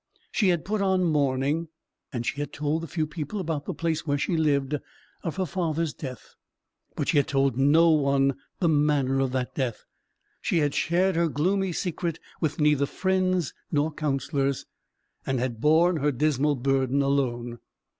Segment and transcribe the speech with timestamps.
[0.31, 1.67] She had put on mourning:
[2.11, 4.75] and she had told the few people about the place where she lived,
[5.23, 6.33] of her father's death:
[6.95, 9.85] but she had told no one the manner of that death.
[10.41, 14.65] She had shared her gloomy secret with neither friends nor counsellors,
[15.23, 17.59] and had borne her dismal burden alone.